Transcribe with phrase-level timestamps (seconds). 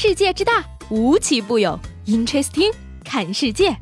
[0.00, 1.76] 世界之大，无奇不有。
[2.06, 2.72] Interesting，
[3.04, 3.76] 看世界。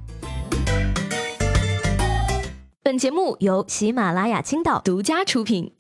[2.83, 5.71] 本节目由喜马拉雅青岛独家出品。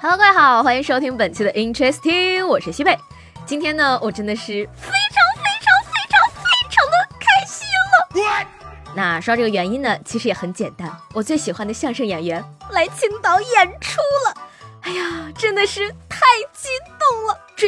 [0.00, 2.96] Hello，各位好，欢迎收听本期的 Interesting，我是西贝。
[3.44, 8.46] 今天呢，我真的是非常非常非常非常的开心了。
[8.94, 13.98] 那说这个原因呢，其实也很简单，我最喜欢的相声演员来青岛演出
[14.28, 14.42] 了。
[14.82, 15.94] 哎呀，真的是！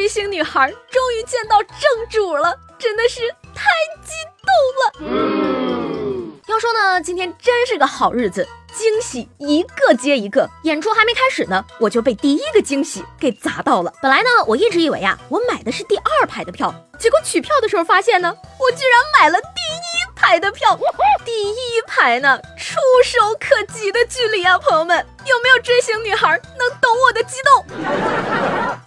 [0.05, 1.79] 追星女孩终于见到正
[2.11, 3.21] 主了，真的是
[3.55, 3.71] 太
[4.03, 4.13] 激
[4.45, 6.35] 动了。
[6.45, 10.47] 要说呢，今天真是个好日子，惊喜一个接一个。
[10.61, 13.91] 演出还没开始呢，我就被第一个惊喜给砸到了。
[13.99, 20.79] 本来呢，我一直以为呀，我买的是第二排的票，结果取票的时候发现呢，我居然买了第一排的票。
[21.25, 27.65] 第一排呢，触手可及的距离啊，朋友们，有没有追星女孩能懂我的激动？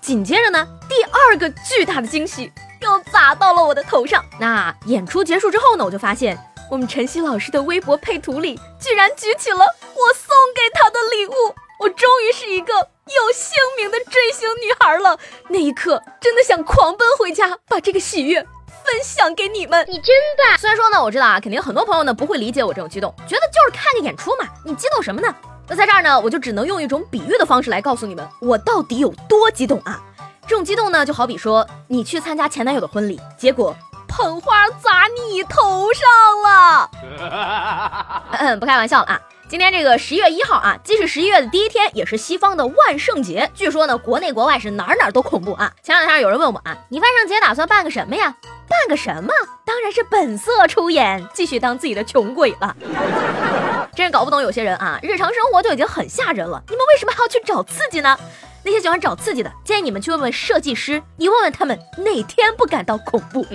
[0.00, 0.66] 紧接着呢，
[0.98, 4.24] 第二个巨大的惊喜又砸到了我的头上。
[4.40, 6.36] 那演出结束之后呢，我就发现
[6.68, 11.54] 我们晨曦老师的微博配图里，居然举起了我送给他的礼物。
[11.78, 15.16] 我终于是一个有姓名的追星女孩了。
[15.50, 18.44] 那一刻，真的想狂奔回家，把这个喜悦。
[18.84, 20.58] 分享给你们， 你真棒！
[20.58, 25.32] 虽然说呢，我知道啊，肯定很多朋友呢不会理解我这种激动，觉得就是看个演出嘛，你激动什么呢？
[25.68, 30.02] 那在这儿呢，我就只能用一种比喻的方式来告诉你们，我到底有多激动啊！
[30.48, 33.76] 这种激动呢，就好比说你去参加前男友的婚礼，结果
[34.08, 36.08] 捧花砸你头上
[36.42, 36.90] 了。
[38.32, 39.20] 嗯，不开玩笑了啊。
[39.46, 43.50] 今天这个十一月一号啊，既是十一月的第一天，也是西方的万圣节。
[43.54, 45.70] 据说呢，国内国外是哪儿哪儿都恐怖啊。
[45.82, 48.34] 前两天有人问我啊，你万圣节打算办个什么呀？
[48.66, 49.30] 办个什么？
[49.66, 52.74] 当然是本色出演，继续当自己的穷鬼了。
[53.94, 58.18] 真是搞不懂有些人啊，日常生活就已经很吓人了，你们为什么还要去找刺激呢？
[58.64, 63.46] 那些喜欢找刺激的，建议你们去问问设计师，你问问他们哪天不感到恐怖？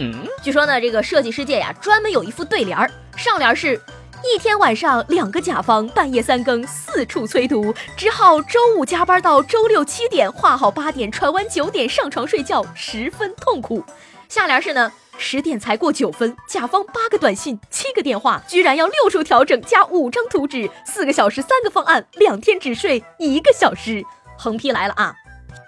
[0.42, 3.80] 据说呢，这个设计师界呀，专门有一副对联儿，上联是。
[4.26, 13.84] 一天晚上，两个甲方半夜三更四处催图，只好周五加班到周六七点，画好八点，传完九点上床睡觉，十分痛苦。
[14.30, 24.06] 下联是呢，十点才过九分，甲方八个短信，七个电话，居然要六处调整加五张图纸，四个小时三个方案，两天只睡一个小时。
[24.38, 25.14] 横批来了啊，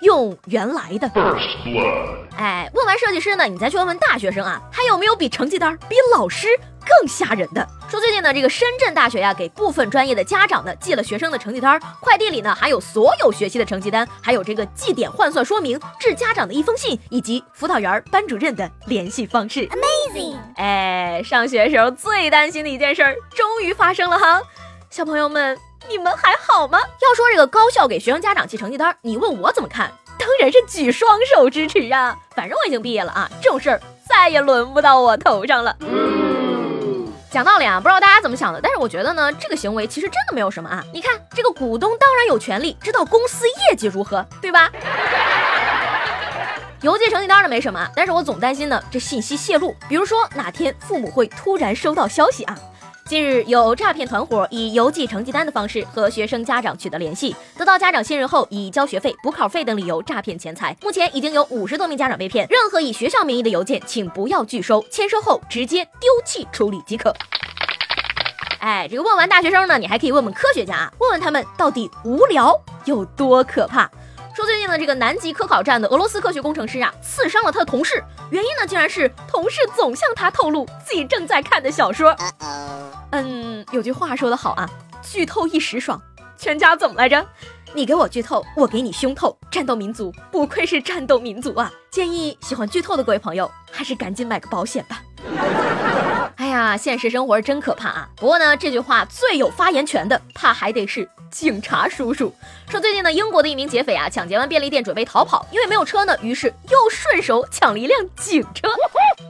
[0.02, 1.09] 用原来的。
[2.38, 6.48] 哎，问完设计师呢，你再去问问大学生啊，还有没有比成绩单、比老师？
[7.00, 19.68] 更吓人的说，最近呢，这个深圳大学呀，给部分专业的家长呢寄了学生的成绩单，快递里呢还有所有学期的成绩单，还有这个绩点换算说明，致家长的一封信，以及辅导员、班主任的联系方式。
[19.70, 20.38] Amazing！
[20.58, 24.40] 哎，上学时候最担心的一件事儿，终于发生了哈！
[24.92, 25.58] 小朋友们，
[25.90, 26.79] 你们还好吗？
[27.01, 29.91] 要说这个高校给学生家长寄成绩单，你问我怎么看？
[30.18, 32.16] 当然是举双手支持啊！
[32.35, 35.75] 反正我已经毕业了啊，这种事儿再也轮不到我头上了。
[37.29, 40.81] 讲道理啊，不知道大家怎么想的，但是我觉得呢，这个行为其实真的没有什么啊。
[40.94, 44.72] 你看，这个股东当然有权利知道公司业绩如何，对吧？
[46.81, 52.57] 邮寄成绩单的没什么，但是我总担心呢，这信息泄露，比如说哪天父母会突然收到消息啊。
[53.08, 60.76] 近日，有诈骗团伙以邮寄成绩单的方式和学生家长取得联系，得到家长信任后，以交学费、补考费等理由诈骗钱财。
[60.82, 67.16] 目前已经有五十多名家长被骗，任何以学校名义的邮件，请不要拒收，签收后直接丢弃处理即可。
[68.60, 73.88] 哎，这个问完大学生呢，你还可以问问科学家，问问他们到底无聊有多可怕。
[74.35, 82.13] 说最近的这个南极科考站的俄罗斯科学工程师啊，刺伤了他的同事，原因呢竟然是同事总向他透露自己正在看的小说。
[83.12, 84.69] 嗯，有句话说得好啊，
[85.01, 86.01] 剧透一时爽，
[86.38, 87.25] 全家怎么来着？
[87.74, 89.38] 你给我剧透，我给你胸透。
[89.50, 91.72] 战斗民族不愧是战斗民族啊！
[91.90, 95.01] 建议喜欢剧透的各位朋友，还是赶紧买个保险吧。
[96.38, 98.09] 哎呀，现实生活真可怕啊！
[98.18, 102.34] 不过呢，这句话最有发言权的，怕还得是警察叔叔。
[102.69, 108.68] 说最近呢，英国的一名劫匪啊，抢劫完便利店准备逃跑，因为没有车呢，于是又顺手抢了一辆警车。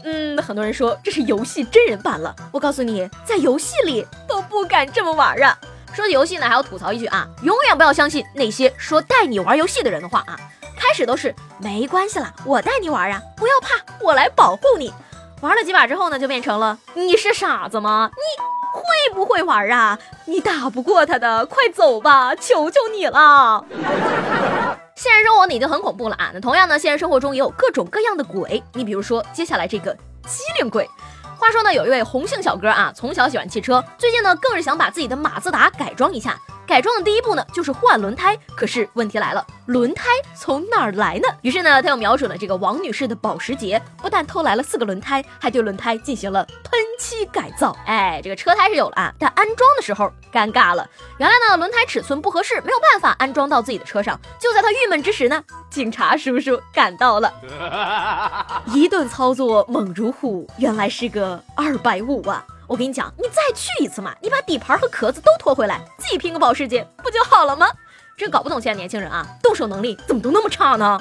[0.03, 2.35] 嗯，很多人说这是游戏真人版了。
[2.51, 5.57] 我告诉你，在游戏里都不敢这么玩啊。
[5.93, 10.39] 说起游戏呢，还要吐槽一句啊，永远不要相信那些说带你玩游戏的人的话啊。
[10.77, 14.93] 开始都是没关系啦，我带你玩啊，不要怕，我来保护你。
[15.45, 18.09] 玩了几把之后呢，就变成了你是傻子吗？
[18.15, 18.43] 你
[18.73, 19.97] 会不会玩啊？
[20.25, 23.63] 你打不过他的，快走吧，求求你了。
[24.95, 28.63] 现实生活呢已经很恐怖了啊，那同样呢，现实生活中也有各种各样的鬼。
[28.73, 29.93] 你比如说接下来这个
[30.25, 30.89] 机灵鬼。
[31.37, 36.39] 话说呢，有一位红姓小哥啊，从小喜欢汽车，最近呢更是想把自己的马自达改装一下。
[36.67, 38.35] 改装的第一步呢，就是换轮胎。
[38.55, 41.27] 可是问题来了，轮胎从哪儿来呢？
[41.43, 47.77] 于是呢，他又瞄准了这个王女士的保时捷，不但偷来了四个轮胎，还对轮胎进行了喷漆改造。
[47.85, 50.89] 哎，这个车胎是有了啊，但安装的时候尴尬了。
[51.19, 54.19] 原来呢，轮胎尺寸不合适，没有办法安装到自己的车上。
[54.39, 55.43] 就在他郁闷之时呢，
[55.75, 57.33] 警察叔叔赶到了，
[58.73, 62.41] 一顿操作猛如虎，原来是个二百五啊！
[62.65, 67.67] 我跟你讲，你再去一次嘛，你把底盘和壳子都拖回来，自己拼个保时捷不就好了吗？
[68.15, 70.97] 真搞不懂现在年轻人啊，动手能力怎么都那么差呢？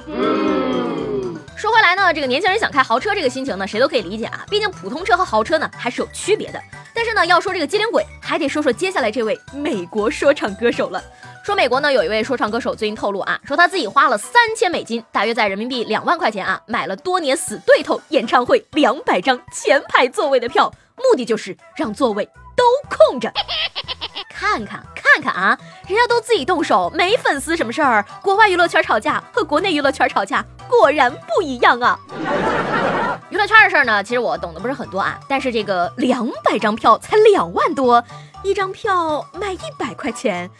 [1.54, 6.60] 说回来呢，这个年轻人想开豪车这个心情呢，谁都可以理解啊，毕竟普通车和豪车呢还是有区别的。
[6.92, 11.00] 但是呢，要说这个机灵鬼，还得说说接下来这位美国说唱歌手了。
[11.44, 20.72] 说美国呢有一位说唱歌手最近透露啊，说他自己花了三千美金，大约在人民币两万块钱啊，买了多年死对头演唱会两百张前排座位的票。
[20.96, 22.24] 目的就是让座位
[22.56, 23.30] 都空着，
[24.30, 28.02] 看看看看啊，人家都自己动手，没粉丝什么事儿。
[28.22, 31.98] 国外娱乐圈吵架和国内娱乐圈吵架果然不一样啊。
[33.28, 38.02] 娱乐圈的事儿呢，其实我懂得不是很多啊，但是这个两百张票才两万多，
[38.42, 40.50] 一张票卖一百块钱。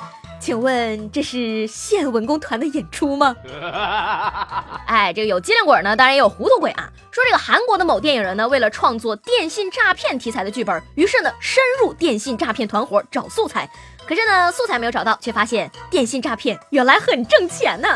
[0.44, 3.34] 请问这是县文工团的演出吗？
[4.84, 6.86] 哎，这个有机灵鬼呢，当然也有糊涂鬼啊。
[7.10, 13.66] 说这个韩国的某电影人呢，为了创作电信诈骗题材的剧本，于是呢深入电信诈骗团伙找素材。
[14.06, 17.88] 可是呢，素材没有找到，却发现电信诈骗原来很挣钱呢。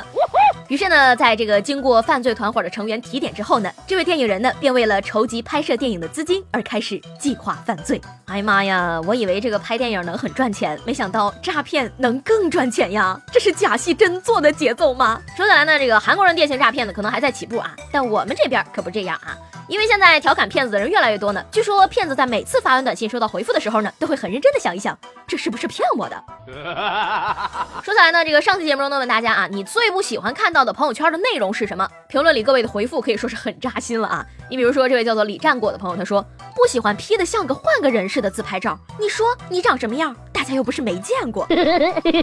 [0.68, 8.00] 于是呢，在这个经过犯罪团伙的成员提点之后呢，这位电影人呢，便为了筹集拍摄电影的资金而开始计划犯罪。
[8.26, 13.18] 哎呀妈呀，我以为这个拍电影能很赚钱，没想到诈骗能更赚钱呀！
[13.32, 15.20] 这是假戏真做的节奏吗？
[15.36, 19.36] 说起来呢，这个韩国人电信诈骗呢，可能还在起步啊，但我们这边可不这样啊。
[19.68, 26.24] 因为现在调侃骗子的人越来越多呢，据说骗子在每次发完短信收到回复的时候呢，都会很认真的想一想，这是不是骗我的？
[27.84, 31.86] 说起来呢，这个上期节目中呢问大家啊，你最不喜欢看到的朋友圈的内容是什么？
[32.08, 34.24] 评论里各位的回复可以说是很扎心了啊。
[34.50, 36.24] 你比如说这位叫做李战果的朋友，他说
[36.56, 40.16] 不喜欢 P 的像个换个人似的自拍照，你说你长什么样？
[40.32, 41.46] 大家又不是没见过。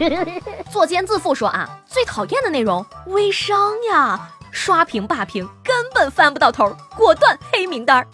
[0.73, 4.31] 作奸自负说啊，最讨厌的内容微商呀。
[4.51, 5.45] 刷屏霸屏
[5.75, 8.07] 根本翻不到头，果断黑名单。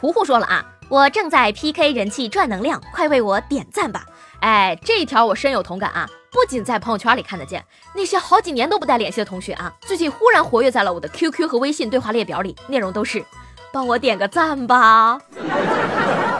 [0.00, 4.02] 糊糊说了啊，我正在 PK 人气赚能量，快为我点赞吧！
[4.40, 7.62] 哎，这一条我深有同感啊，不仅在朋友圈里看得见，
[7.94, 13.22] 那些好几年都不带联系的同学啊，最近忽然活跃在了我的 QQ 和微信对话列表里，内容都是
[13.70, 15.20] 帮我点个赞吧。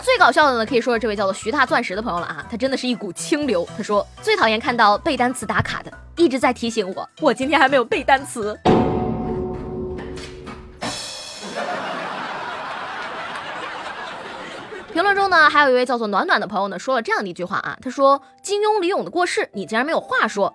[0.03, 3.69] 最搞笑的呢，可以说是这位叫做徐大钻石的朋友了啊，他真的是一股清流。
[3.77, 5.93] 他说最讨厌看到背单词打卡的。
[6.17, 8.59] 一直在提醒我，我今天还没有背单词。
[14.97, 20.55] 评论中呢，还有一位叫做暖暖的朋友呢，说了这样的一句话啊，他说：“金庸、李咏的过世，你竟然没有话说。”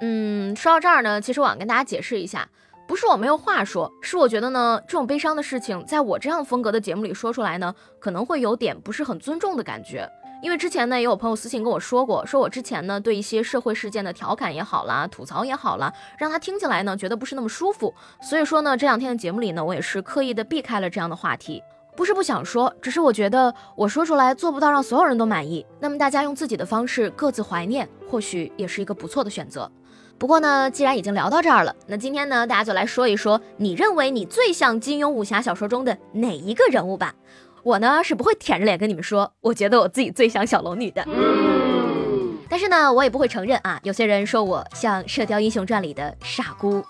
[0.00, 2.48] 嗯，说到这儿呢，其实我想跟大家解释一下，
[2.88, 10.08] 不是我没有话说，是我觉得呢，这种悲伤的事情，在我这样风格的节目里说出来呢，可能会有点不是很尊重的感觉。
[10.42, 17.94] 因为之前呢，也有朋友私信跟我说过，说我之前呢对一些社会事件的调侃也好啦，吐槽也好啦，让他听起来呢觉得不是那么舒服。
[18.22, 21.62] 所以说呢，这两天的节目里呢，我也是刻意的避开了这样的话题，
[21.94, 25.64] 不是不想说，只是我觉得我说出来做不到让所有人都满意。
[25.78, 29.70] 那么大家用自己的方式各自怀念，或许也是一个不错的选择。
[30.18, 37.14] 不过呢，既然已经聊到这儿了，那今天呢，大家就来说一说，你认为你最像金庸武侠小说中的哪一个人物吧。
[37.62, 41.06] 我呢是不会舔着脸跟你们说，我觉得我自己最像小龙女的。
[42.48, 46.84] 但是呢，我也不会承认啊，有些人说我像《射雕英雄传》里的傻姑。